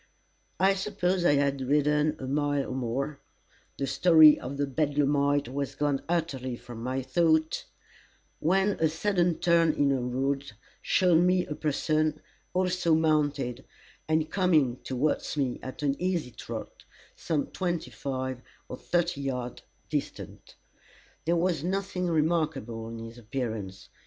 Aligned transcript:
I 0.59 0.73
suppose 0.73 1.23
I 1.25 1.33
had 1.35 1.61
ridden 1.61 2.15
a 2.17 2.25
mile 2.25 2.65
or 2.69 2.73
more 2.73 3.19
the 3.77 3.85
story 3.85 4.39
of 4.39 4.57
the 4.57 4.65
bedlamite 4.65 5.47
was 5.47 5.75
gone 5.75 6.01
utterly 6.09 6.55
from 6.55 6.81
my 6.81 7.03
thought 7.03 7.65
when 8.39 8.69
a 8.79 8.89
sudden 8.89 9.37
turn 9.37 9.73
in 9.73 9.89
the 9.89 9.99
road 10.01 10.53
showed 10.81 11.19
me 11.21 11.45
a 11.45 11.53
person, 11.53 12.19
also 12.51 12.95
mounted, 12.95 13.63
and 14.07 14.31
coming 14.31 14.77
towards 14.77 15.37
me 15.37 15.59
at 15.61 15.83
an 15.83 15.95
easy 16.01 16.31
trot, 16.31 16.83
some 17.15 17.45
twenty 17.51 17.91
five 17.91 18.41
or 18.67 18.77
thirty 18.77 19.21
yards 19.21 19.61
distant. 19.91 20.55
There 21.25 21.35
was 21.35 21.63
nothing 21.63 22.07
remarkable 22.07 22.87
in 22.89 22.97
his 22.97 23.19
appearance. 23.19 23.89